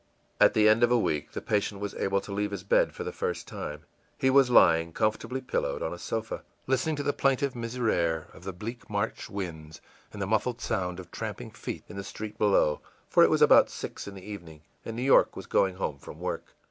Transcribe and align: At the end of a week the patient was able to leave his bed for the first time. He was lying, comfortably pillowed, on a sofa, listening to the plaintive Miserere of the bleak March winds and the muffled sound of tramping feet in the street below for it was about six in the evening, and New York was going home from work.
At 0.39 0.55
the 0.55 0.67
end 0.67 0.81
of 0.81 0.89
a 0.91 0.97
week 0.97 1.33
the 1.33 1.43
patient 1.43 1.79
was 1.79 1.93
able 1.93 2.21
to 2.21 2.31
leave 2.31 2.49
his 2.49 2.63
bed 2.63 2.91
for 2.91 3.03
the 3.03 3.11
first 3.11 3.47
time. 3.47 3.83
He 4.17 4.31
was 4.31 4.49
lying, 4.49 4.93
comfortably 4.93 5.41
pillowed, 5.41 5.83
on 5.83 5.93
a 5.93 5.99
sofa, 5.99 6.41
listening 6.65 6.95
to 6.95 7.03
the 7.03 7.13
plaintive 7.13 7.55
Miserere 7.55 8.27
of 8.33 8.43
the 8.43 8.51
bleak 8.51 8.89
March 8.89 9.29
winds 9.29 9.79
and 10.11 10.19
the 10.19 10.25
muffled 10.25 10.59
sound 10.59 10.99
of 10.99 11.11
tramping 11.11 11.51
feet 11.51 11.83
in 11.87 11.97
the 11.97 12.03
street 12.03 12.39
below 12.39 12.81
for 13.09 13.23
it 13.23 13.29
was 13.29 13.43
about 13.43 13.69
six 13.69 14.07
in 14.07 14.15
the 14.15 14.25
evening, 14.25 14.61
and 14.83 14.95
New 14.95 15.03
York 15.03 15.35
was 15.35 15.45
going 15.45 15.75
home 15.75 15.99
from 15.99 16.19
work. 16.19 16.55